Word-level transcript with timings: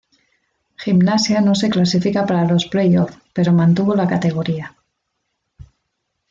Gimnasia 0.83 1.41
no 1.43 1.53
se 1.53 1.69
clasifica 1.69 2.25
para 2.25 2.45
los 2.47 2.65
playoff 2.65 3.15
pero 3.33 3.53
mantuvo 3.53 3.93
la 3.93 4.07
categoría. 4.07 4.75